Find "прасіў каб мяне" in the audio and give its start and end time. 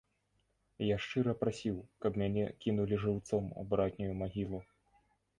1.41-2.45